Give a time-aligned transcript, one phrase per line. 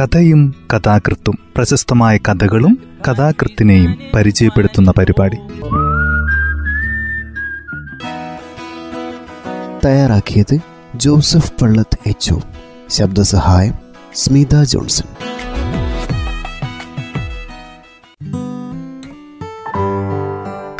[0.00, 5.36] കഥയും കഥാകൃത്തും പ്രശസ്തമായ കഥകളും കഥാകൃത്തിനെയും പരിചയപ്പെടുത്തുന്ന പരിപാടി.
[9.84, 10.58] തയ്യാറാക്കിയത്
[10.94, 12.34] ജോസഫ് പള്ളത്ത് എച്ച്
[12.88, 13.74] ശബ്ദസഹായം
[14.14, 15.08] സ്മിത ജോൺസൺ.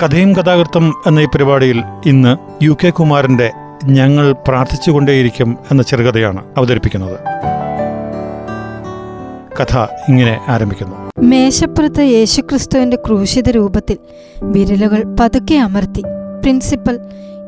[0.03, 3.53] കഥയും കഥാകൃത്തും എന്ന ഈ പരിപാടിയിൽ ഇന്ന് യു കെ കുമാരന്റെ
[3.85, 7.19] ഞങ്ങൾ പ്രാർത്ഥിച്ചുകൊണ്ടേയിരിക്കും എന്ന ചെറുകഥയാണ് അവതരിപ്പിക്കുന്നത്.
[9.61, 10.97] കഥ ഇങ്ങനെ ആരംഭിക്കുന്നു.
[11.19, 13.99] മേശപ്പുറത്ത് യേശുക്രിസ്തുവിന്റെ ക്രൂശിത രൂപത്തിൽ
[14.43, 16.03] വിരലുകൾ പതുക്കെ അമർത്തി
[16.43, 16.99] പ്രിൻസിപ്പൽ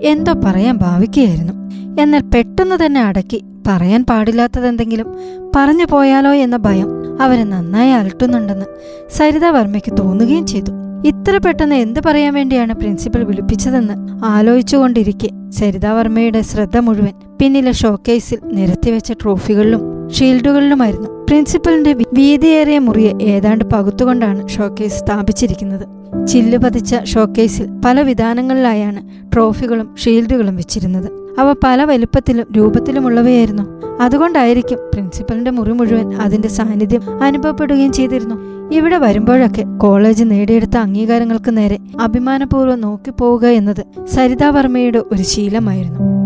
[0.03, 1.55] എന്തോ പറയാൻ ഭാവിക്കുകയായിരുന്നു.
[2.03, 5.15] എന്നാൽ പെട്ടെന്ന് തന്നെ അടക്കി പറയാൻ പാടില്ലാത്തതെന്തെങ്കിലും
[5.57, 6.89] പറഞ്ഞു പോയാലോ എന്ന ഭയം
[7.21, 8.67] അവരെ നന്നായി അലട്ടുന്നുണ്ടെന്ന്
[9.11, 10.73] സരിത വർമ്മയ്ക്ക് തോന്നുകയും ചെയ്തു.
[11.07, 19.83] ഇത്ര പെട്ടെന്ന് എന്ത് പറയാൻ വേണ്ടിയാണ് പ്രിൻസിപ്പൽ വിളിപ്പിച്ചതെന്ന് ആലോചിച്ചുകൊണ്ടിരിക്കെ സരിതാവർമ്മയുടെ ശ്രദ്ധ മുഴുവൻ പിന്നിലെ ഷോക്കേസിൽ നിരത്തിവെച്ച ട്രോഫികളിലും
[20.13, 21.14] ഷീൽഡുകളിലുമായിരുന്നു.
[21.29, 25.87] പ്രിൻസിപ്പലിന്റെ വീതിയേറിയ മുറിയെ ഏതാണ്ട് പകുത്തുകൊണ്ടാണ് ഷോക്കേസ് സ്ഥാപിച്ചിരിക്കുന്നത്.
[26.27, 31.41] ചില്ല് പതിച്ച ഷോക്കേസിൽ പല വിധാനങ്ങളിലായാണ് ട്രോഫികളും ഷീൽഡുകളും വെച്ചിരുന്നത്.
[31.41, 33.63] അവ പല വലുപ്പത്തിലും രൂപത്തിലുമുള്ളവയായിരുന്നു.
[34.01, 38.35] അതുകൊണ്ടായിരിക്കും പ്രിൻസിപ്പലിന്റെ മുറി മുഴുവൻ അതിന്റെ സാന്നിധ്യം അനുഭവപ്പെടുകയും ചെയ്തിരുന്നു.
[38.75, 46.24] ഇവിടെ വരുമ്പോഴൊക്കെ കോളേജ് നേടിയെടുത്ത അംഗീകാരങ്ങൾക്ക് നേരെ അഭിമാനപൂർവം നോക്കിപ്പോവുക എന്നത് സരിതാവർമ്മയുടെ ഒരു ശീലമായിരുന്നു.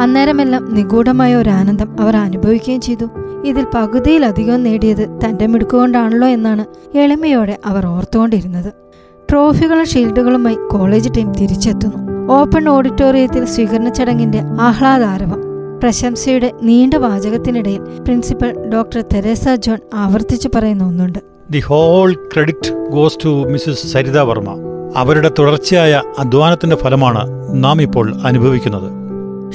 [0.00, 3.06] അന്നേരമെല്ലാം നിഗൂഢമായ ഒരു ആനന്ദം അവർ അനുഭവിക്കുകയും ചെയ്തു.
[3.44, 8.72] ഇതിൽ പകുതിയിലധികം നേടിയത് തന്റെ മിടുക്കുകൊണ്ടാണല്ലോ എന്നാണ് എളിമയോടെ അവർ ഓർത്തുകൊണ്ടിരുന്നത്.
[9.30, 12.32] ട്രോഫികളും ഷീൽഡുകളുമായി കോളേജ് ടീം തിരിച്ചെത്തുന്നു.
[12.32, 15.40] ഓപ്പൺ ഓഡിറ്റോറിയത്തിൽ സ്വീകരണ ചടങ്ങിന്റെ ആഹ്ലാദാരവം.
[15.82, 21.18] പ്രശംസയുടെ നീണ്ട വാചകത്തിനിടയിൽ പ്രിൻസിപ്പൽ ഡോക്ടർ തെരേസ ജോൺ ആവർത്തിച്ചു പറയുന്ന ഒന്നുണ്ട്.
[21.50, 24.56] The whole credit goes to mrs Saritha Varma.
[24.96, 27.28] അവരുടെ തുടർച്ചയായ അധ്വാനത്തിന്റെ ഫലമാണ്
[27.64, 29.03] നാം ഇപ്പോൾ അനുഭവിക്കുന്നത്.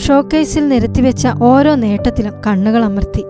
[0.06, 3.26] ഷോക്കേസിൽ നിരത്തിവെച്ച ഓരോ നേട്ടത്തിലും കണ്ണുകൾ അമർത്തി.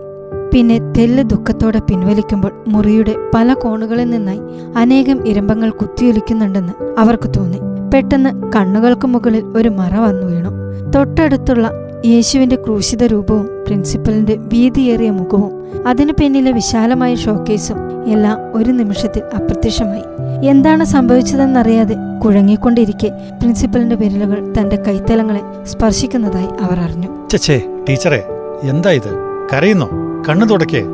[0.54, 4.40] പിന്നെ തെല്ല് ദുഃഖത്തോടെ പിൻവലിക്കുമ്പോൾ മുറിയുടെ പല കോണുകളിൽ നിന്നായി
[4.76, 7.58] അനേകം ഇരമ്പങ്ങൾ കുത്തിയൊലിക്കുന്നുണ്ടെന്ന് അവർക്ക് തോന്നി.
[7.94, 10.50] പെട്ടെന്ന് കണ്ണുകൾക്ക് മുകളിൽ ഒരു മറ വന്നു വീണു.
[10.90, 11.70] തൊട്ടടുത്തുള്ള
[12.06, 15.52] യേശുവിന്റെ ക്രൂശിത രൂപവും പ്രിൻസിപ്പലിന്റെ വീതിയേറിയ മുഖവും
[15.86, 20.02] അതിനു പിന്നിലെ വിശാലമായ ഷോക്കേസും എല്ലാം ഒരു നിമിഷത്തിൽ അപ്രത്യക്ഷമായി.
[20.46, 27.28] എന്താണ് സംഭവിച്ചതെന്നറിയാതെ കുഴങ്ങിക്കൊണ്ടിരിക്കെ പ്രിൻസിപ്പലിന്റെ വിരലുകൾ തന്റെ കൈത്തലങ്ങളെ സ്പർശിക്കുന്നതായി അവർ അറിഞ്ഞു.
[27.28, 28.22] ചച്ചേ ടീച്ചറെ
[28.62, 29.18] എന്താ ഇത്?
[29.52, 29.88] കരയുന്നോ?
[30.28, 30.84] കണ്ണു തുടക്കേ.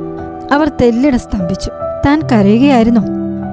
[0.53, 1.71] അവർ തെല്ലിട സ്തംഭിച്ചു.
[2.07, 3.03] താൻ കരയുകയായിരുന്നോ?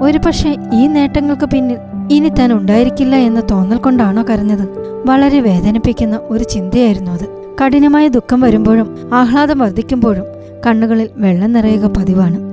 [0.02, 1.78] ഒരുപക്ഷെ ഈ നേട്ടങ്ങൾക്ക് പിന്നിൽ
[2.12, 4.68] ഇനി താൻ ഉണ്ടായിരിക്കില്ല എന്ന തോന്നൽ കൊണ്ടാണോ കരഞ്ഞത്?
[5.06, 7.44] വളരെ വേദനിപ്പിക്കുന്ന ഒരു ചിന്തയായിരുന്നു അത്.
[7.64, 10.26] കഠിനമായ ദുഃഖം വരുമ്പോഴും ആഹ്ലാദം വർദ്ധിക്കുമ്പോഴും
[10.68, 12.53] കണ്ണുകളിൽ വെള്ളം നിറയുക പതിവാണ്.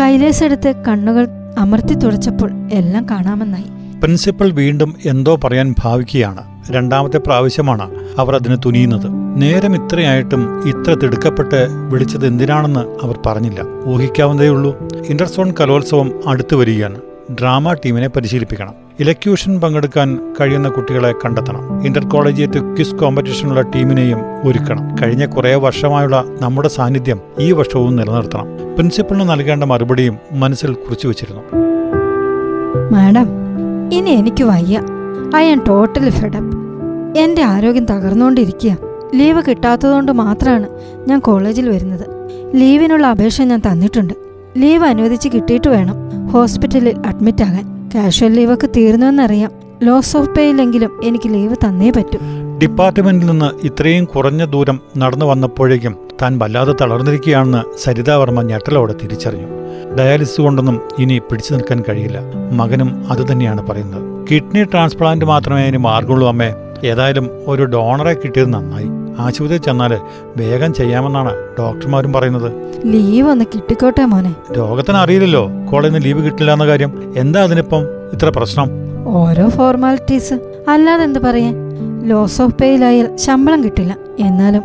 [0.00, 3.64] കൈലേസെടുത്ത് കണ്ണുകൾ അമർത്തി തുടച്ചപ്പോൾ എല്ലാം കാണാമെന്നായി.
[4.00, 6.42] പ്രിൻസിപ്പൽ വീണ്ടും എന്തോ പറയാൻ ഭാവിക്കുകയാണ്.
[6.70, 9.06] രണ്ടാമത്തെ പ്രാവശ്യമാണ് അവർ അതിന് തുനിയുന്നത്.
[9.42, 13.60] നേരം ഇത്രയായിട്ടും ഇത്ര തിടുക്കപ്പെട്ട് വിളിച്ചത് എന്തിനാണെന്ന് അവർ പറഞ്ഞില്ല.
[13.86, 14.88] ഊഹിക്കാവുന്നതേയുള്ളൂ.
[15.08, 17.00] ഇന്റർസോൺ കലോത്സവം അടുത്തു വരികയാണ്.
[17.32, 18.74] ഡ്രാമ ടീമിനെ പരിശീലിപ്പിക്കണം.
[19.00, 21.86] ഇലക്യൂഷൻ പങ്കെടുക്കാൻ കഴിയുന്ന കുട്ടികളെ കണ്ടെത്തണം.
[21.86, 24.96] ഇന്റർ കോളേജിയറ്റ് ക്വിസ് കോമ്പറ്റീഷനുള്ള ടീമിനെയും ഒരുക്കണം.
[25.02, 28.46] കഴിഞ്ഞ കുറേ വർഷമായുള്ള നമ്മുടെ സാന്നിധ്യം ഈ വർഷവും നിലനിർത്തണം.
[28.74, 31.42] പ്രിൻസിപ്പളിന് നൽകേണ്ട മറുപടിയും മനസ്സിൽ കുറിച്ചു വച്ചിരുന്നു.
[32.92, 33.28] മാഡം
[33.92, 34.82] ഇനി എനിക്ക് വയ്യ.
[35.36, 36.56] ഐ ആം ടോട്ടലി ഫെഡപ്പ്
[37.18, 38.76] എന്റെ ആരോഗ്യം തകർന്നുകൊണ്ടിരിക്കുക.
[39.14, 40.68] ലീവ് കിട്ടാത്തതുകൊണ്ട് മാത്രമാണ്
[41.06, 42.06] ഞാൻ കോളേജിൽ വരുന്നത്.
[42.54, 44.14] ലീവിനുള്ള അപേക്ഷ ഞാൻ തന്നിട്ടുണ്ട്.
[44.56, 45.94] ലീവ് അനുവദിച്ച് കിട്ടിയിട്ട് വേണം.
[46.32, 49.50] ഹോസ്പിറ്റലിൽ അഡ്മിറ്റ് ആകാൻ കാഷ്വൽ ലീവൊക്കെ തീർന്നുവെന്നറിയാം.
[49.82, 52.18] ലോസ് ഓഫ് പേയിലെങ്കിലും എനിക്ക് ലീവ് തന്നേ പറ്റൂ.
[52.62, 59.46] ഡിപ്പാർട്ട്മെന്റിൽ നിന്ന് ഇത്രയും കുറഞ്ഞ ദൂരം നടന്നു വന്നപ്പോഴേക്കും താൻ വല്ലാതെ തളർന്നിരിക്കുകയാണെന്ന് സരിതാവർമ്മ ഞെട്ടലോടെ തിരിച്ചറിഞ്ഞു.
[59.96, 62.18] ഡയാലിസിസ് കൊണ്ടൊന്നും ഇനി പിടിച്ചു നിൽക്കാൻ കഴിയില്ല.
[62.52, 64.26] മകനും അതുതന്നെയാണ് പറയുന്നത്.
[64.30, 66.52] കിഡ്നി ട്രാൻസ്പ്ലാന്റ് മാത്രമേ ഇനി മാർഗമുള്ളൂ അമ്മേ.
[66.84, 68.88] ഏതായാലും ഒരു ഡോണറെ കിട്ടിയത് നന്നായി.
[69.18, 69.98] ആശുപത്രിയിൽ ചെന്നാൽ
[70.36, 72.52] വേഗം ചെയ്യാമെന്നാണ് ഡോക്ടർമാരും പറയുന്നത്.
[72.84, 74.34] ലീവ് ഒന്ന് കിട്ടിക്കോട്ടെ മോനെ.
[74.56, 77.14] രോഗത്തിന് അറിയില്ലല്ലോ കോളേജിൽ നിന്ന് ലീവ് കിട്ടില്ല എന്ന കാര്യം.
[77.16, 77.82] എന്താ അതിനിപ്പം
[78.12, 78.68] ഇത്ര പ്രശ്നം?
[79.06, 80.34] ഓരോ ഫോർമാലിറ്റീസ്
[80.68, 81.54] അല്ലാതെ എന്ത് പറയാൻ?
[82.08, 83.96] ലോസ് ഓഫ് പേയിലായാൽ ശമ്പളം കിട്ടില്ല.
[84.18, 84.62] എന്നാലും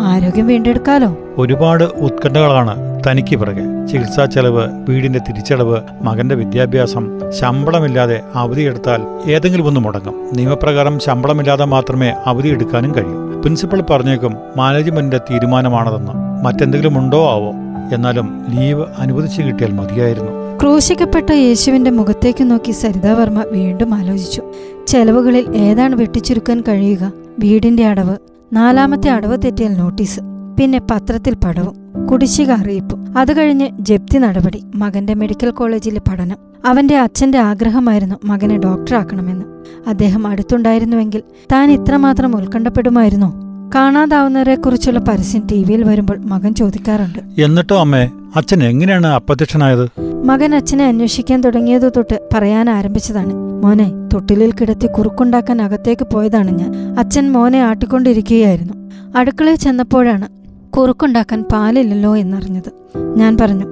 [0.00, 1.16] ആരോഗ്യം വീണ്ടെടുക്കാലോ?
[1.38, 3.86] ഒരുപാട് ഉത്കണ്ഠകളാണ് തനിക്ക് പിറകെ.
[3.86, 10.14] ചികിത്സാ ചെലവ് വീടിന്റെ തിരിച്ചടവ് മകന്റെ വിദ്യാഭ്യാസം ശമ്പളമില്ലാതെ അവധിയെടുത്താൽ ഏതെങ്കിലും ഒന്ന് മുടങ്ങും.
[10.34, 13.40] നിയമപ്രകാരം ശമ്പളമില്ലാതെ മാത്രമേ അവധിയെടുക്കാനും കഴിയൂ.
[13.40, 16.44] പ്രിൻസിപ്പൽ പറഞ്ഞേക്കും മാനേജ്മെന്റിന്റെ തീരുമാനമാണതെന്ന്.
[16.44, 17.52] മറ്റെന്തെങ്കിലും ഉണ്ടോ ആവോ?
[17.94, 20.58] എന്നാലും ലീവ് അനുവദിച്ചു കിട്ടിയാൽ മതിയായിരുന്നു.
[20.60, 24.42] ക്രൂശിക്കപ്പെട്ട യേശുവിന്റെ മുഖത്തേക്ക് നോക്കി സരിതാവർമ്മ വീണ്ടും ആലോചിച്ചു.
[24.86, 27.12] ചെലവുകളിൽ ഏതാണ് വെട്ടിച്ചുരുക്കാൻ കഴിയുക?
[27.38, 28.16] വീടിന്റെ അടവ്.
[28.52, 30.20] നാലാമത്തെ അടവ് തെറ്റിയാൽ നോട്ടീസ്.
[30.58, 31.83] പിന്നെ പത്രത്തിൽ പടവും.
[32.12, 36.36] കുടിശ്ശിക അറിയിപ്പ് അത് കഴിഞ്ഞ് ജപ്തി നടപടി മകന്റെ മെഡിക്കൽ കോളേജിലെ പഠനം.
[36.66, 39.44] അവന്റെ അച്ഛന്റെ ആഗ്രഹമായിരുന്നു മകനെ ഡോക്ടറാക്കണമെന്ന്.
[39.88, 41.22] അദ്ദേഹം അടുത്തുണ്ടായിരുന്നുവെങ്കിൽ
[41.52, 43.34] താൻ ഇത്രമാത്രം ഉത്കണ്ഠപ്പെടുമായിരുന്നോ?
[43.74, 47.42] കാണാതാവുന്നവരെ കുറിച്ചുള്ള പരസ്യം ടി വിയിൽ വരുമ്പോൾ മകൻ ചോദിക്കാറുണ്ട്.
[47.42, 49.88] എന്നിട്ടോ അമ്മേ അച്ഛൻ എങ്ങനെയാണ് അപ്രത്യക്ഷനായത്?
[50.24, 53.34] മകൻ അച്ഛനെ അന്വേഷിക്കാൻ തുടങ്ങിയതു തൊട്ട് പറയാൻ ആരംഭിച്ചതാണ്.
[53.34, 56.98] മോനെ തൊട്ടിലിൽ കിടത്തി കുറുക്കുണ്ടാക്കാൻ അകത്തേക്ക് പോയതാണ് ഞാൻ.
[56.98, 58.74] അച്ഛൻ മോനെ ആട്ടിക്കൊണ്ടിരിക്കുകയായിരുന്നു.
[59.16, 60.43] അടുക്കളയിൽ ചെന്നപ്പോഴാണ്
[60.76, 62.70] കുറുക്കുണ്ടാക്കാൻ പാലില്ലല്ലോ എന്നറിഞ്ഞത്.
[63.16, 63.66] ഞാൻ പറഞ്ഞു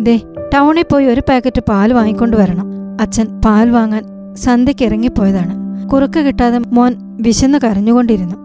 [0.00, 0.20] ദേ
[0.54, 2.66] ടൗണിൽ പോയി ഒരു പാക്കറ്റ് പാൽ വാങ്ങിക്കൊണ്ട് വരണം.
[3.00, 4.04] അച്ഛൻ പാൽ വാങ്ങാൻ
[4.34, 5.54] സന്ധ്യയ്ക്ക് ഇറങ്ങിപ്പോയതാണ്.
[5.88, 8.36] കുറുക്ക് കിട്ടാതെ മോൻ വിശന്ന് കരഞ്ഞുകൊണ്ടിരുന്നു.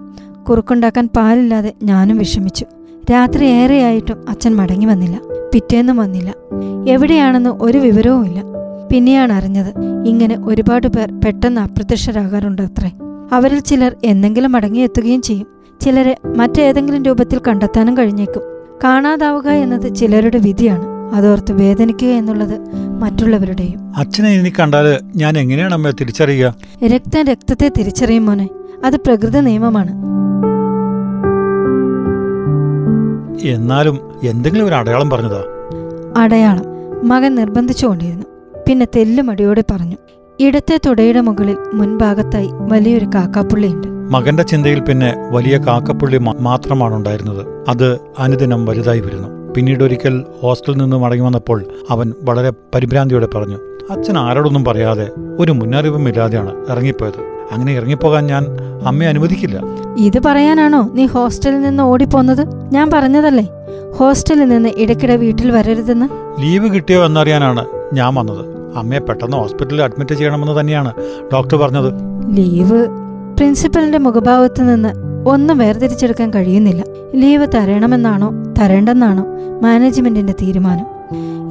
[0.49, 2.65] കുറുക്കുണ്ടാക്കാൻ പാലില്ലാതെ ഞാനും വിഷമിച്ചു.
[3.11, 5.21] രാത്രി ഏറെയായിട്ടും അച്ഛൻ മടങ്ങി വന്നില്ല.
[5.53, 6.33] പിറ്റേന്നും വന്നില്ല.
[6.87, 8.43] എവിടെയാണെന്ന് ഒരു വിവരവും ഇല്ല.
[8.91, 9.71] പിന്നെയാണ് അറിഞ്ഞത്
[10.05, 12.91] ഇങ്ങനെ ഒരുപാട് പേർ പെട്ടെന്ന് അപ്രത്യക്ഷരാകാറുണ്ട് അത്രേ
[13.31, 15.47] അവരിൽ ചിലർ എന്തെങ്കിലും മടങ്ങിയെത്തുകയും ചെയ്യും.
[15.81, 18.41] ചിലരെ മറ്റേതെങ്കിലും രൂപത്തിൽ കണ്ടെത്താനും കഴിഞ്ഞേക്കും.
[18.83, 21.15] കാണാതാവുക എന്നത് ചിലരുടെ വിധിയാണ്.
[21.15, 22.59] അതോർത്ത് വേദനിക്കുക എന്നുള്ളത്
[23.01, 23.93] മറ്റുള്ളവരുടെയും.
[23.97, 26.55] അച്ഛനെ ഇനി കണ്ടാൽ ഞാൻ എങ്ങനെയാണ് അമ്മയെ തിരിച്ചറിയുക?
[26.85, 28.49] രക്തം രക്തത്തെ തിരിച്ചറിയും മോനെ.
[28.85, 29.91] അത് പ്രകൃതി നിയമമാണ്.
[33.47, 35.43] എന്നാലും എന്തെങ്കിലും ഒരു അടയാളം പറഞ്ഞതാ?
[36.17, 36.63] അടയാളം.
[37.07, 38.25] മകൻ നിർബന്ധിച്ചുകൊണ്ടിരുന്നു
[38.67, 39.95] പിന്നെ തെല്ലുമടിയോടെ പറഞ്ഞു.
[40.39, 43.88] ഇടത്തെ തുടയുടെ മുകളിൽ മുൻഭാഗത്തായി വലിയൊരു കാക്കാപ്പുള്ളിയുണ്ട്.
[44.09, 49.53] മകന്റെ ചിന്തയിൽ പിന്നെ വലിയ കാക്കപ്പുള്ളി മാത്രമാണ് ഉണ്ടായിരുന്നത് അത് അനുദിനം വലുതായി വരുന്നു.
[49.53, 53.57] പിന്നീട് ഒരിക്കൽ ഹോസ്റ്റലിൽ നിന്ന് മടങ്ങി വന്നപ്പോൾ അവൻ വളരെ പരിഭ്രാന്തിയോടെ പറഞ്ഞു
[53.91, 55.09] അച്ഛൻ ആരോടൊന്നും പറയാതെ
[55.39, 57.19] ഒരു മുന്നറിയിപ്പുമില്ലാതെയാണ് ഇറങ്ങിപ്പോയത്.
[57.51, 58.45] അങ്ങനെ ഇറങ്ങിപ്പോകാൻ ഞാൻ
[58.85, 59.59] അമ്മയെ അനുവദിക്കില്ല.
[59.97, 62.43] ഇത് പറയാനാണോ നീ ഹോസ്റ്റലിൽ നിന്ന് ഓടിപ്പോന്നത്?
[62.73, 63.45] ഞാൻ പറഞ്ഞതല്ലേ
[63.97, 66.07] ഹോസ്റ്റലിൽ നിന്ന് ഇടയ്ക്കിടെ വീട്ടിൽ വരരുതെന്ന്?
[66.41, 68.43] ലീവ് കിട്ടിയോ എന്നറിയാനാണ് ഞാൻ വന്നത്.
[68.77, 70.93] അമ്മയെ പെട്ടെന്ന് ഹോസ്പിറ്റലിൽ അഡ്മിറ്റ് ചെയ്യണമെന്ന് തന്നെയാണ്
[71.33, 71.93] ഡോക്ടർ പറഞ്ഞത്.
[72.37, 73.08] ലീവ്
[73.39, 74.89] പ്രിൻസിപ്പലിന്റെ മുഖഭാവത്ത് നിന്ന്
[75.29, 76.83] ഒന്നും വേർതിരിച്ചെടുക്കാൻ കഴിയുന്നില്ല.
[77.15, 78.31] ലീവ് തരണമെന്നാണോ
[78.61, 79.25] തരേണ്ടെന്നാണോ
[79.61, 80.85] മാനേജ്മെന്റിന്റെ തീരുമാനം.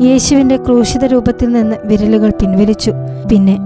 [0.06, 2.92] യേശുവിന്റെ ക്രൂശിത രൂപത്തിൽ നിന്ന് വിരലുകൾ പിൻവലിച്ചു.
[3.32, 3.58] പിന്നെ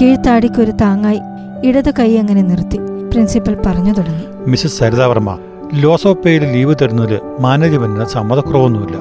[0.00, 1.20] കീഴ്ത്താടിക്കൊരു താങ്ങായി
[1.64, 2.76] ഇടത് കൈ അങ്ങനെ നിർത്തി.
[3.10, 4.50] പ്രിൻസിപ്പൽ പറഞ്ഞു തുടങ്ങി.
[4.50, 5.38] മിസ്സസ് സരിതാവർമ്മ
[5.74, 8.96] ലോസ് ഓഫ് പേയിൽ ലീവ് തരുന്നതിൽ മാനേജ്മെന്റിന് സമ്മതക്കുറവൊന്നുമില്ല.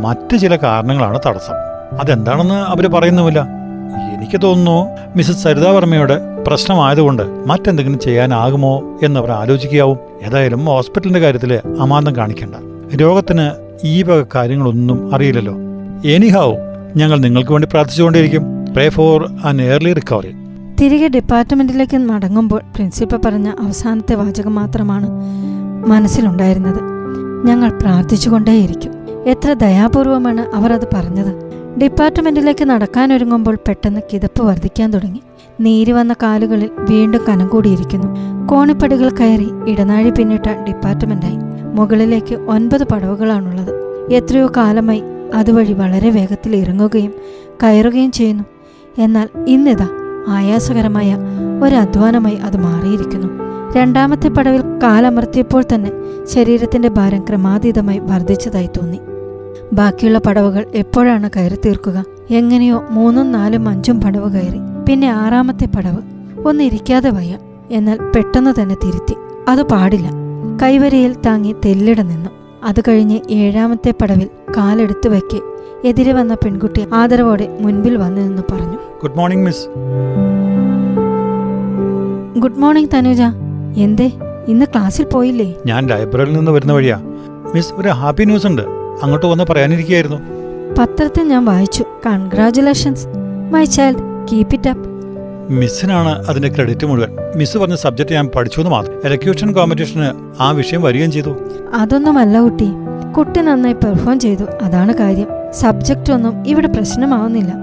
[0.00, 1.54] മറ്റ് ചില കാരണങ്ങളാണ് തടസ്സം.
[2.00, 3.46] അതെന്താണെന്ന് അവർ പറയുന്നുമില്ല.
[4.16, 4.86] എനിക്ക് തോന്നുന്നു
[5.16, 12.54] മിസ്സസ് സരിതാവർമ്മയുടെ പ്രശ്നമായതുകൊണ്ട് മറ്റെന്തെങ്കിലും ചെയ്യാനാകുമോ എന്ന് അവർ ആലോചിക്കാവും ഏതായാലും ഹോസ്പിറ്റലിന്റെ കാര്യത്തിൽ അമാന്തം കാണിക്കേണ്ട.
[12.94, 13.50] രോഗത്തിന്
[13.84, 15.54] ഈ വക കാര്യങ്ങളൊന്നും അറിയില്ലല്ലോ.
[16.06, 16.54] എനിഹാവ്
[16.96, 18.42] ഞങ്ങൾ നിങ്ങൾക്ക് വേണ്ടി പ്രാർത്ഥിച്ചുകൊണ്ടിരിക്കും
[18.74, 20.32] pray for an early recovery
[20.80, 25.08] തിരികെ ഡിപ്പാർട്ട്മെന്റിലേക്ക് മടങ്ങുമ്പോൾ പ്രിൻസിപ്പൽ പറഞ്ഞ അവസാനത്തെ വാചകം മാത്രമാണ്
[25.86, 26.80] മനസ്സിലുണ്ടായിരുന്നത്.
[27.46, 28.92] ഞങ്ങൾ പ്രാർത്ഥിച്ചുകൊണ്ടേയിരിക്കും.
[29.26, 31.47] എത്ര ദയാപൂർവമാണ് അവർ അത് പറഞ്ഞത്.
[31.82, 35.20] ഡിപ്പാർട്ട്മെന്റിലേക്ക് നടക്കാനൊരുങ്ങുമ്പോൾ പെട്ടെന്ന് കിതപ്പ് വർദ്ധിക്കാൻ തുടങ്ങി.
[35.60, 38.06] നീരി വന്ന കാലുകളിൽ വീണ്ടും കനം കൂടിയിരിക്കുന്നു.
[38.46, 41.36] കോണിപ്പടികൾ കയറി ഇടനാഴി പിന്നിട്ട ഡിപ്പാർട്ട്മെന്റായി.
[41.74, 43.72] മുകളിലേക്ക് ഒൻപത് പടവുകളാണുള്ളത്.
[44.12, 45.02] എത്രയോ കാലമായി
[45.34, 47.12] അതുവഴി വളരെ വേഗത്തിൽ ഇറങ്ങുകയും
[47.62, 48.44] കയറുകയും ചെയ്യുന്നു.
[48.98, 49.88] എന്നാൽ ഇന്നിതാ
[50.28, 51.16] ആയാസകരമായ
[51.62, 53.28] ഒരു അധ്വാനമായി അത് മാറിയിരിക്കുന്നു.
[53.76, 55.90] രണ്ടാമത്തെ പടവിൽ കാലമർത്തിയപ്പോൾ തന്നെ
[56.24, 59.00] ശരീരത്തിന്റെ ഭാരം ക്രമാതീതമായി വർദ്ധിച്ചതായി തോന്നി.
[59.72, 64.58] ബാക്കിയുള്ള പടവുകൾ എപ്പോഴാണ് കയറി തീർക്കുക എങ്ങനെയോ മൂന്നും നാലും അഞ്ചും പടവ് കയറി.
[64.88, 65.98] പിന്നെ ആറാമത്തെ പടവ്
[66.48, 67.38] ഒന്നിരിക്കാതെ വയ്യ
[67.70, 69.14] എന്നാൽ പെട്ടെന്ന് തന്നെ തിരുത്തി.
[69.48, 70.10] അത് പാടില്ല.
[70.62, 72.30] കൈവരയിൽ താങ്ങി തെല്ലിട നിന്നു.
[72.64, 75.40] അത് കഴിഞ്ഞ് ഏഴാമത്തെ പടവിൽ കാലെടുത്തു വയ്ക്കെ
[75.88, 78.78] എതിരെ വന്ന പെൺകുട്ടി ആദരവോടെ മുൻപിൽ വന്നു നിന്ന് പറഞ്ഞു.
[79.02, 79.66] Good morning miss.
[82.38, 83.22] Good morning Thanuja.
[83.76, 84.12] എന്തേ?
[84.48, 85.54] ഇന്ന് ക്ലാസ്സിൽ പോയില്ലേ?
[85.66, 87.00] ഞാൻ ലൈബ്രറിയിൽ നിന്ന് വരുന്ന വഴിയാ.
[87.54, 88.77] മിസ് ഒരു ഹാപ്പി ന്യൂസ് ഉണ്ട്.
[89.02, 90.16] അങ്ങോട്ട് വന്ന് പറയാനിരിക്കുകയായിരുന്നു.
[90.78, 91.84] പത്രത്തിൽ ഞാൻ വായിച്ചു.
[92.06, 93.06] Congratulations
[93.52, 93.98] my child
[94.32, 94.88] keep it up
[95.50, 97.16] മിസ്സിനാണ് അതിന്റെ ക്രെഡിറ്റ് മുഴുവൻ.
[97.36, 98.94] മിസ് പറഞ്ഞ സബ്ജക്ട് ഞാൻ പഠിച്ചു എന്ന് മാത്രം.
[99.04, 101.36] എലക്യൂഷൻ കോമ്പറ്റീഷന് ആ വിഷയം വരികയും ചെയ്തു.
[101.74, 102.68] അതൊന്നുമല്ല കുട്ടി.
[103.16, 104.44] കുട്ടി നന്നായി പെർഫോം ചെയ്തു.
[104.62, 105.26] അതാണ് കാര്യം.
[105.52, 107.54] സബ്ജക്റ്റ് ഒന്നും ഇവിടെ പ്രശ്നമാവുന്നില്ല.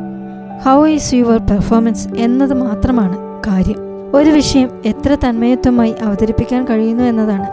[0.66, 3.78] ഹൗ ഈസ് യുവർ പെർഫോമൻസ് എന്നത് മാത്രമാണ് കാര്യം.
[4.14, 7.48] ഒരു വിഷയം എത്ര തന്മയത്വമായി അവതരിപ്പിക്കാൻ കഴിയുന്നു എന്നതാണ്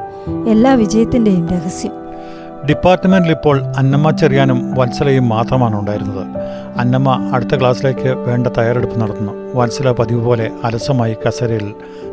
[0.49, 2.02] എല്ലാ വിജയത്തിന്റെയും രഹസ്യം.
[2.69, 6.27] ഡിപ്പാർട്ട്മെന്റിൽ ഇപ്പോൾ അന്നമ്മ ചെറിയാനും വത്സലയും മാത്രമാണ് ഉണ്ടായിരുന്നത്.
[6.79, 9.33] അന്നമ്മ അടുത്ത ക്ലാസ്സിലേക്ക് വേണ്ട തയ്യാറെടുപ്പ് നടത്തുന്നു.
[9.55, 11.73] വത്സല പതിവ് പോലെ അലസമായി കസരയിൽ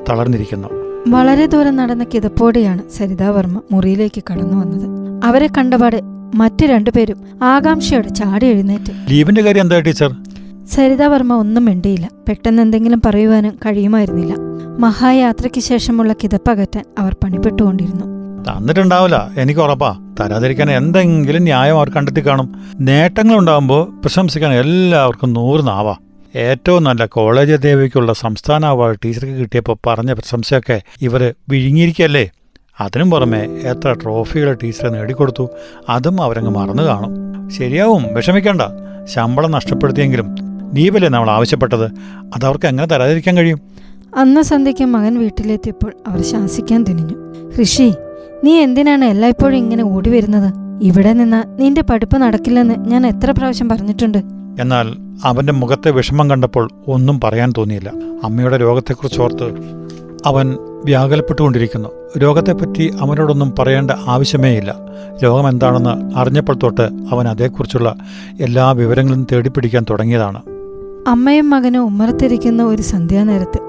[0.09, 0.67] തളർന്നിരിക്കുന്നു.
[1.07, 4.87] വളരെ ദൂരം നടന്ന കിതപ്പോടെയാണ് സരിതാവർമ്മ മുറിയിലേക്ക് കടന്നു വന്നത്.
[5.23, 6.01] അവരെ കണ്ടപാടെ
[6.35, 8.91] മറ്റു രണ്ടുപേരും ആകാംക്ഷയോടെ ചാടി എഴുന്നേറ്റ്.
[9.09, 10.15] ലീവിന്റെ കാര്യം എന്താ ടീച്ചർ?
[10.65, 12.09] സരിതാവർമ്മ ഒന്നും മിണ്ടിയില്ല.
[12.27, 14.33] പെട്ടെന്ന് എന്തെങ്കിലും പറയുവാനും കഴിയുമായിരുന്നില്ല.
[14.79, 18.18] മഹായാത്രയ്ക്ക് ശേഷമുള്ള കിതപ്പകറ്റാൻ അവർ പണിപ്പെട്ടുകൊണ്ടിരുന്നു.
[18.47, 19.31] തന്നിട്ടുണ്ടാവില്ല.
[19.37, 20.15] എനിക്ക് ഉറപ്പാ.
[20.19, 22.55] തരാതിരിക്കാൻ എന്തെങ്കിലും ന്യായം അവർ കണ്ടെത്തി കാണും.
[22.79, 25.95] നേട്ടങ്ങൾ ഉണ്ടാകുമ്പോൾ പ്രശംസിക്കാൻ എല്ലാവർക്കും നൂറ് നാവാ.
[26.35, 32.29] ഏറ്റവും നല്ല കോളേജ് ദേവിക്കുള്ള സംസ്ഥാന അവാർഡ് ടീച്ചർക്ക് കിട്ടിയപ്പോൾ പറഞ്ഞ പ്രശംസയൊക്കെ ഇവർ വിഴുങ്ങിയിരിക്കല്ലേ?
[32.81, 35.49] അതിനും പുറമെ എത്ര ട്രോഫികൾ ടീച്ചർ നേടിക്കൊടുത്തു.
[35.89, 37.09] അതും അവരങ്ങ് മറന്നു കാണും.
[37.49, 38.05] ശരിയാവും.
[38.13, 38.61] വിഷമിക്കണ്ട.
[39.05, 40.35] ശമ്പളം നഷ്ടപ്പെടുത്തിയെങ്കിലും
[40.73, 41.85] ലീവല്ലേ നമ്മൾ ആവശ്യപ്പെട്ടത്?
[42.35, 43.59] അത് അവർക്ക് എങ്ങനെ തരാതിരിക്കാൻ കഴിയും?
[44.15, 47.29] അന്ന് സന്ധ്യയ്ക്ക് മകൻ വീട്ടിലെത്തിയപ്പോൾ അവർ ശാസിക്കാൻ തിരിഞ്ഞു.
[47.61, 47.93] ഋഷി
[48.43, 50.53] നീ എന്തിനാണ് എല്ലായ്പ്പോഴും ഇങ്ങനെ ഓടി വരുന്നത്?
[50.81, 54.17] ഇവിടെ നിന്ന് നിന്റെ പഠിപ്പ് നടക്കില്ലെന്ന് ഞാൻ എത്ര പ്രാവശ്യം പറഞ്ഞിട്ടുണ്ട്.
[54.61, 57.93] എന്നാൽ അവന്റെ മുഖത്തെ വിഷമം കണ്ടപ്പോൾ ഒന്നും പറയാൻ തോന്നിയില്ല.
[58.23, 59.53] അമ്മയുടെ രോഗത്തെക്കുറിച്ച് ഓർത്ത്
[60.25, 61.89] അവൻ വ്യാകുലപ്പെട്ടുകൊണ്ടിരിക്കുന്നു.
[62.17, 64.75] രോഗത്തെപ്പറ്റി അവനോടൊന്നും പറയേണ്ട ആവശ്യമേയില്ല.
[65.23, 67.95] രോഗം എന്താണെന്ന് അറിഞ്ഞപ്പോൾ തൊട്ട് അവൻ അതേക്കുറിച്ചുള്ള
[68.41, 70.41] എല്ലാ വിവരങ്ങളും തേടിപ്പിടിക്കാൻ തുടങ്ങിയതാണ്.
[71.07, 73.59] അമ്മയും മകനും ഉമ്മറത്തിരിക്കുന്ന ഒരു സന്ധ്യാനേരത്ത്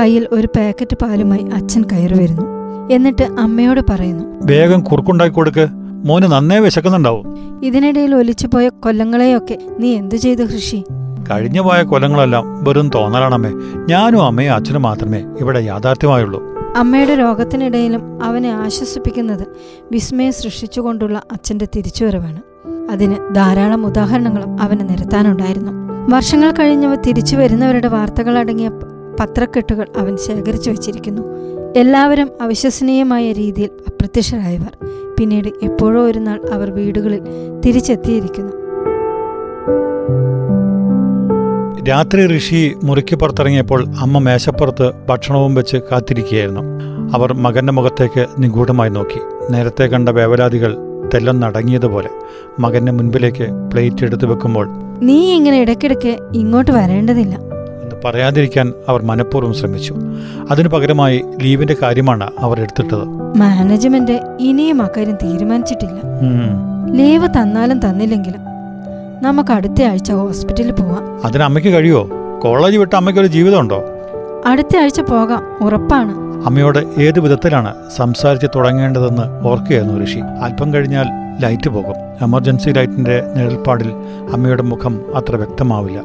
[0.00, 2.61] കയ്യിൽ ഒരു പാക്കറ്റ് പാലുമായി അച്ഛൻ കയറി വരുന്നു.
[2.90, 5.68] എന്നിട്ട് അമ്മയോട് പറയുന്നു വേഗം കുറുക്കുണ്ടാക്കി കൊടുക്ക്.
[6.04, 7.24] മോന് നന്നേ വിശക്കുന്നുണ്ടാവും.
[7.62, 10.84] ഇതിനിടയിൽ ഒലിച്ചുപോയ കൊല്ലങ്ങളെയൊക്കെ നീ എന്തു ചെയ്തു കൃഷി
[11.30, 13.50] കഴിഞ്ഞുപോയ കൊല്ലങ്ങളെല്ലാം വെറും തോന്നലാണമ്മേ.
[13.88, 16.42] ഞാനും അമ്മയും അച്ഛനും മാത്രമേ ഇവിടെ യാഥാർത്ഥ്യമായുള്ളൂ.
[16.76, 19.46] അമ്മയുടെ രോഗത്തിനിടയിലും അവനെ ആശ്വസിപ്പിക്കുന്നത്
[19.92, 22.42] വിസ്മയം സൃഷ്ടിച്ചുകൊണ്ടുള്ള അച്ഛന്റെ തിരിച്ചുവരവാണ്.
[22.90, 25.72] അതിന് ധാരാളം ഉദാഹരണങ്ങളും അവന് നിരത്താനുണ്ടായിരുന്നു.
[26.14, 28.68] വർഷങ്ങൾ കഴിഞ്ഞവ തിരിച്ചു വരുന്നവരുടെ വാർത്തകളടങ്ങിയ അടങ്ങിയ
[29.20, 31.22] പത്രക്കെട്ടുകൾ അവൻ ശേഖരിച്ചു വച്ചിരിക്കുന്നു.
[31.76, 34.72] എല്ലാവരും അവിശ്വസനീയമായ രീതിയിൽ അപ്രത്യക്ഷരായവർ.
[35.18, 37.20] പിന്നീട് എപ്പോഴോ ഒരു നാൾ അവർ വീടുകളിൽ
[37.66, 38.52] തിരിച്ചെത്തിയിരിക്കുന്നു.
[41.88, 46.60] രാത്രി ഋഷി മുറിക്ക് പുറത്തിറങ്ങിയപ്പോൾ അമ്മ മേശപ്പുറത്ത് ഭക്ഷണവും വെച്ച് കാത്തിരിക്കുകയായിരുന്നു.
[47.16, 49.52] അവർ മകന്റെ മുഖത്തേക്ക് നിഗൂഢമായി നോക്കി.
[49.52, 50.76] നേരത്തെ കണ്ട വേവലാതികൾ
[51.14, 52.08] തെല്ലം നടങ്ങിയതുപോലെ
[52.58, 54.68] മകന്റെ മുൻപിലേക്ക് പ്ലേറ്റ് എടുത്തു വെക്കുമ്പോൾ
[55.02, 57.51] നീ ഇങ്ങനെ ഇടയ്ക്കിടയ്ക്ക് ഇങ്ങോട്ട് വരേണ്ടതില്ല.
[58.04, 59.94] പറയാതിരിക്കാൻ അവർ മനഃപൂർവം ശ്രമിച്ചു.
[60.50, 63.04] അതിനു പകരമായി ലീവിന്റെ കാര്യമാണ് അവർ എടുത്തിട്ടത്.
[63.38, 66.00] മാനേജ്മെന്റ് ഇനിയും അക്കാര്യം തീരുമാനിച്ചിട്ടില്ല.
[66.96, 68.40] ലീവ് തന്നാലും തന്നില്ലെങ്കിലും
[69.22, 71.24] നമുക്ക് അടുത്ത ആഴ്ച ഹോസ്പിറ്റലിൽ പോവാം.
[71.24, 72.08] അതിന് അമ്മയ്ക്ക് കഴിയോ?
[72.42, 73.82] കോളേജ് വിട്ട അമ്മയ്ക്ക് ഒരു ജീവിതമുണ്ടോ?
[74.46, 75.66] അടുത്ത ആഴ്ച പോകാം.
[75.66, 76.12] ഉറപ്പാണ്.
[76.46, 80.18] അമ്മയോട് ഏത് വിധത്തിലാണ് സംസാരിച്ച് തുടങ്ങേണ്ടതെന്ന് ഓർക്കുകയായിരുന്നു ഋഷി.
[80.18, 81.06] അല്പം കഴിഞ്ഞാൽ
[81.42, 81.94] ലൈറ്റ് പോകും.
[82.22, 83.92] എമർജൻസി ലൈറ്റിന്റെ നിഴൽപ്പാടിൽ
[84.32, 85.98] അമ്മയുടെ മുഖം അത്ര വ്യക്തമാവില്ല.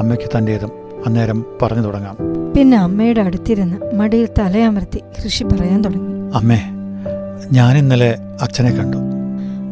[0.00, 2.16] അമ്മയ്ക്ക് തന്റേതും അന്നേരം പറഞ്ഞു തുടങ്ങാം.
[2.56, 6.32] പിന്നെ അമ്മയുടെ അടുത്തിരുന്ന് മടിയിൽ തലയമർത്തി ഋഷി പറയാൻ തുടങ്ങി.
[6.34, 6.60] അമ്മേ
[7.52, 8.96] ഞാൻ ഇന്നലെ അച്ഛനെ കണ്ടു.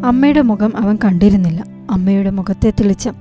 [0.06, 1.64] അമ്മയുടെ മുഖം അവൻ കണ്ടിരുന്നില്ല.
[1.90, 3.14] അമ്മയുടെ മുഖത്തെ തെളിച്ചം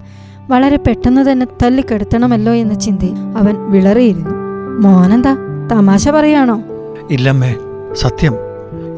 [0.47, 4.29] വളരെ പെട്ടെന്ന് തന്നെ തല്ലിക്കെടുത്തണമല്ലോ എന്ന ചിന്തയിൽ അവൻ വിളറിയിരുന്നു.
[4.79, 5.35] മോനെന്താ
[5.71, 6.63] തമാശ പറയാണോ?
[7.11, 7.55] ഇല്ലമ്മേ
[7.93, 8.35] സത്യം.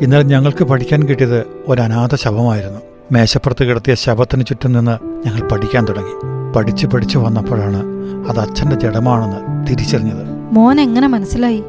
[0.02, 2.80] ഇന്നലെ ഞങ്ങൾക്ക് പഠിക്കാൻ കിട്ടിയത് ഒരു അനാഥ ശവമായിരുന്നു.
[3.12, 6.37] മേശപ്പുറത്ത് കിടത്തിയ ശവത്തിന് ചുറ്റും നിന്ന് ഞങ്ങൾ പഠിക്കാൻ തുടങ്ങി.
[6.56, 7.84] പഠിച്ച് പഠിച്ചു വന്നപ്പോഴാണ്
[8.30, 10.26] അത് അച്ഛന്റെ ജഡമാണെന്ന് തിരിച്ചറിഞ്ഞത്.
[10.52, 11.64] മോൻ എങ്ങനെ മനസ്സിലായി?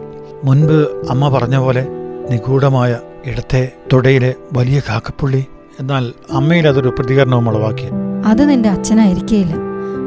[0.45, 1.89] മുൻപ് അമ്മ പറഞ്ഞ പോലെ
[2.31, 5.45] നിഗൂഢമായ ഇടത്തെ തുടയിലെ വലിയ കാക്കപ്പുള്ളി
[5.81, 7.85] എന്നാൽ അമ്മയിൽ അതൊരു പ്രതികരണവും ഉളവാക്കി
[8.27, 9.55] അത് നിന്റെ അച്ഛനായിരിക്കേയില്ല.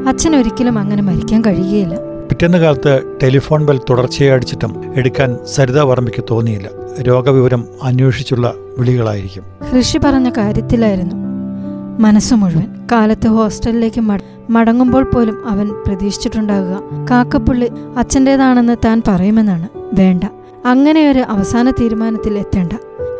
[0.08, 1.94] അച്ഛൻ ഒരിക്കലും അങ്ങനെ മരിക്കാൻ കഴിയുകയില്ല.
[2.28, 6.68] പിറ്റേന്ന് കാലത്ത് ടെലിഫോൺ ബെൽ തുടർച്ചയായി അടിച്ചിട്ടും എടുക്കാൻ സരിത വർമ്മയ്ക്ക് തോന്നിയില്ല.
[7.02, 9.44] രോഗവിവരം അന്വേഷിച്ചുള്ള വിളികളായിരിക്കും.
[9.80, 11.14] ഋഷി പറഞ്ഞ കാര്യത്തിലായിരുന്നു.
[11.98, 16.82] മനസ്സു മുഴുവൻ കാലത്ത് ഹോസ്റ്റലിലേക്ക് മട- മടങ്ങുമ്പോൾ പോലും അവൻ പ്രതീക്ഷിച്ചിട്ടുണ്ടാകുക.
[17.10, 19.68] കാക്കപ്പുള്ളി അച്ഛന്റേതാണെന്ന് താൻ പറയുമെന്നാണ്.
[19.78, 20.24] വേണ്ട.
[20.64, 22.72] അങ്ങനെ ഒരു അവസാന തീരുമാനത്തിൽ എത്തേണ്ട.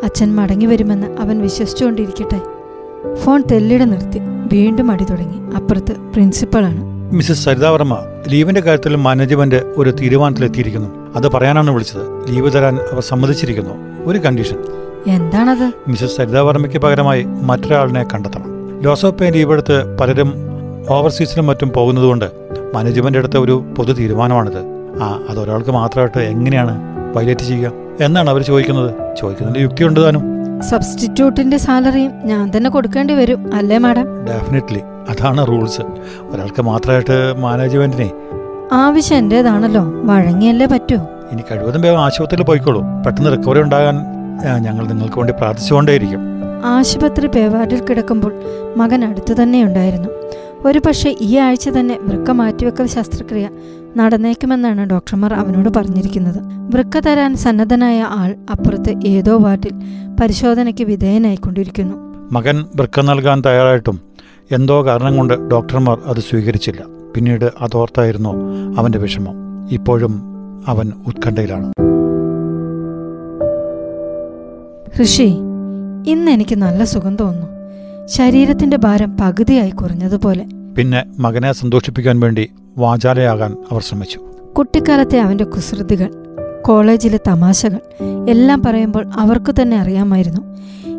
[0.03, 2.41] അച്ഛൻ മടങ്ങി വരുമെന്ന് അവൻ വിശ്വസിച്ചുകൊണ്ടിരിക്കട്ടെ.
[3.15, 4.19] ഫോൺ തെല്ലിട നിർത്തി.
[4.53, 5.53] വീണ്ടും അടി തുടങ്ങി.
[5.53, 6.93] അപ്പുറത്ത് പ്രിൻസിപ്പളാണ്.
[7.13, 11.13] മിസ്സസ് സരിതാവർമ്മ ലീവിന്റെ കാര്യത്തിൽ മാനേജ്മെന്റ് ഒരു തീരുമാനത്തിലെത്തിയിരിക്കുന്നു.
[11.15, 12.27] അത് പറയാനാണ് വിളിച്ചത്.
[12.27, 14.03] ലീവ് തരാൻ അവർ സമ്മതിച്ചിരിക്കുന്നു.
[14.05, 14.57] ഒരു കണ്ടീഷൻ.
[15.07, 15.71] എന്താണത്?
[15.87, 18.81] മിസ്സസ് സരിതാവർമ്മയ്ക്ക് പകരമായി മറ്റൊരാളിനെ കണ്ടെത്തണം.
[18.83, 20.52] ജോസഫ് ലീവ് എടുത്ത് പലരും
[20.89, 22.25] ഓവർസീസിലും മറ്റും പോകുന്നതുകൊണ്ട്
[22.73, 24.59] മാനേജ്മെന്റ് എടുത്ത ഒരു പൊതു തീരുമാനമാണിത്.
[25.01, 26.73] ആ അതൊരാൾക്ക് മാത്രമായിട്ട് എങ്ങനെയാണ്
[27.17, 27.71] വൈലേറ്റ് ചെയ്യുക?
[28.01, 29.15] എന്നാണ് അവർ ചോദിക്കുന്നത്.
[29.17, 30.23] ചോദിക്കുന്നതിന്റെ യുക്തിയുണ്ട് താനും.
[30.61, 34.25] സബ്സ്റ്റിറ്റ്യൂട്ടിന്റെ സാലറിയും ഞാൻ തന്നെ കൊടുക്കേണ്ടി വരും അല്ലേ മാഡം?
[34.25, 35.81] ഡെഫിനറ്റ്ലി അതാണ് റൂൾസ്
[36.29, 38.11] ഒരാൾക്ക് മാത്രമായിട്ട് മാനേജ്മെന്റിനെ
[38.71, 39.83] ആവശ്യം എന്റേതാണല്ലോ.
[40.03, 40.97] വഴങ്ങിയല്ലേ പറ്റൂ.
[41.31, 42.81] ഇനി കഴിവതും വേഗം ആശുപത്രിയിൽ പോയിക്കോളൂ.
[43.05, 43.95] പെട്ടെന്ന് റിക്കവറി ഉണ്ടാകാൻ
[44.63, 46.21] ഞങ്ങൾ നിങ്ങൾക്ക് വേണ്ടി പ്രാർത്ഥിച്ചുകൊണ്ടേയിരിക്കും.
[46.65, 48.33] ആശുപത്രി പേവാർഡിൽ കിടക്കുമ്പോൾ
[48.77, 50.09] മകൻ അടുത്തു തന്നെയുണ്ടായിരുന്നു
[50.65, 53.49] ഒരു പക്ഷേ ഈ ആഴ്ച തന്നെ വൃക്ക മാറ്റിവെക്കൽ ശസ്ത്രക്രിയ
[53.97, 56.39] നടന്നേക്കുമെന്നാണ് ഡോക്ടർമാർ അവനോട് പറഞ്ഞിരിക്കുന്നത്.
[56.75, 59.73] വൃക്ക തരാൻ സന്നദ്ധനായ ആൾ അപ്പുറത്ത് ഏതോ വാർഡിൽ
[60.21, 61.95] പരിശോധനയ്ക്ക് വിധേയനായിക്കൊണ്ടിരിക്കുന്നു.
[62.31, 63.99] മകൻ വൃക്ക നൽകാൻ തയ്യാറായിട്ടും
[64.51, 66.83] എന്തോ കാരണം കൊണ്ട് ഡോക്ടർമാർ അത് സ്വീകരിച്ചില്ല.
[67.15, 68.33] പിന്നീട് അതോർത്തായിരുന്നു
[68.79, 69.35] അവന്റെ വിഷമം.
[69.71, 70.21] ഇപ്പോഴും
[70.67, 71.71] അവൻ ഉത്കണ്ഠയിലാണ്.
[75.03, 75.29] ഋഷി
[76.07, 77.52] ഇന്ന് എനിക്ക് നല്ല സുഖം തോന്നുന്നു.
[78.05, 80.45] ശരീരത്തിന്റെ ഭാരം പകുതിയായി കുറഞ്ഞതുപോലെ.
[80.77, 84.19] പിന്നെ മകനെ സന്തോഷിപ്പിക്കാൻ വേണ്ടി വാചാലയാകാൻ അവർ ശ്രമിച്ചു.
[84.57, 86.09] കുട്ടിക്കാലത്തെ അവന്റെ കുസൃതികൾ
[86.61, 87.79] കോളേജിലെ തമാശകൾ
[88.29, 90.41] എല്ലാം പറയുമ്പോൾ അവർക്ക് തന്നെ അറിയാമായിരുന്നു.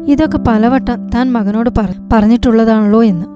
[0.06, 1.70] ഇതൊക്കെ പലവട്ടം താൻ മകനോട്
[2.12, 3.26] പറഞ്ഞിട്ടുള്ളതാണല്ലോ എന്ന്.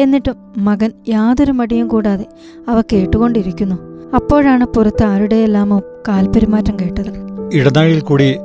[0.00, 2.26] എന്നിട്ടും മകൻ യാതൊരു മടിയും കൂടാതെ
[2.68, 3.76] അവ കേട്ടുകൊണ്ടിരിക്കുന്നു.
[4.14, 7.10] അപ്പോഴാണ് പുറത്ത് ആരുടെയെല്ലാമോ കാൽപെരുമാറ്റം കേട്ടത്.
[7.52, 8.36] ഇടനാഴിയിൽ കൂടി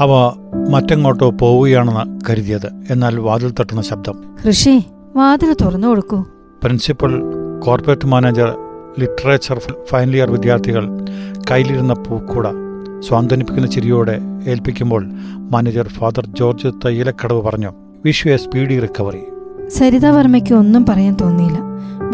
[0.00, 0.32] അവ
[0.70, 2.70] മറ്റെങ്ങോട്ടോ പോവുകയാണെന്ന് കരുതിയത്.
[2.90, 4.36] എന്നാൽ വാതിൽ തട്ടുന്ന ശബ്ദം.
[4.50, 4.84] ഋഷി
[5.16, 6.24] വാതിൽ തുറന്നു കൊടുക്കൂ.
[6.62, 7.22] Principal
[7.64, 8.54] corporate manager
[8.98, 9.60] literature
[9.90, 11.04] final year വിദ്യാർത്ഥികൾ
[11.50, 12.46] കയ്യിലിരുന്ന പൂക്കൂട
[13.00, 17.72] സ്വാന്തനിപ്പിക്കുന്ന ചിരിയോടെ ഏൽപ്പിക്കുമ്പോൾ മാനേജർ ഫാദർ ജോർജ് തയ്യലക്കടവ് പറഞ്ഞു
[18.04, 19.20] wish you a speedy recovery
[19.68, 21.58] Saritha വർമ്മയ്ക്ക് ഒന്നും പറയാൻ തോന്നിയില്ല.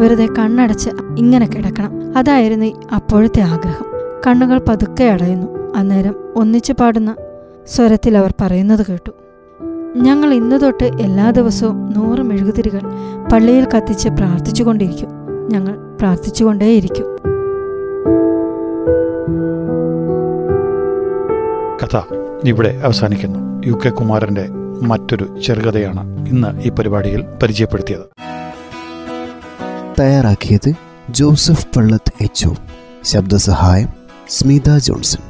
[0.02, 2.18] വെറുതെ കണ്ണടച്ച് ഇങ്ങനെ കിടക്കണം.
[2.18, 3.87] അതായിരുന്നു അപ്പോഴത്തെ ആഗ്രഹം.
[4.26, 5.72] കണ്ണുകൾ പതുക്കെ അടയുന്നു.
[5.76, 7.14] അന്നേരം ഒന്നിച്ചു പാടുന്ന
[7.67, 9.11] സ്വരത്തിൽ അവർ പറയുന്നത് കേട്ടു.
[9.97, 12.81] ഞങ്ങൾ ഇന്നു തൊട്ട് എല്ലാ ദിവസവും നൂറ് മെഴുകുതിരികൾ
[13.33, 15.09] പള്ളിയിൽ കത്തിച്ച് പ്രാർത്ഥിച്ചുകൊണ്ടിരിക്കും.
[15.49, 17.07] ഞങ്ങൾ പ്രാർത്ഥിച്ചുകൊണ്ടേയിരിക്കും.
[21.83, 22.00] കഥ
[22.45, 23.62] ഇവിടെ അവസാനിക്കുന്നു.
[23.67, 24.49] യു കെ കുമാരന്റെ
[24.83, 28.21] മറ്റൊരു ചെറുകഥയാണ് ഇന്ന് ഈ പരിപാടിയിൽ പരിചയപ്പെടുത്തിയത്.
[30.00, 30.73] തയ്യാറാക്കിയത്
[31.11, 32.49] ജോസഫ് പള്ളത്ത് എച്ച്
[33.05, 33.88] ശബ്ദസഹായം
[34.29, 35.29] സ്മിത ജോൺസൺ.